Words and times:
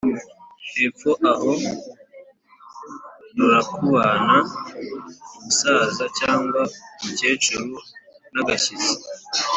Hepfo 0.73 1.11
aha 1.31 1.51
rurakubana-Umusaza 3.35 6.05
cyangwa 6.19 6.61
umukecuru 6.99 7.75
n'agashyitsi. 8.33 8.93